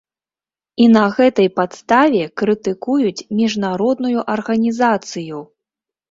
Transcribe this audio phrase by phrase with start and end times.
[0.83, 5.37] І на гэтай падставе крытыкуюць міжнародную арганізацыю!